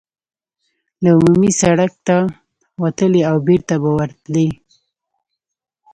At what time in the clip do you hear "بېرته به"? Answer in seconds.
3.47-3.89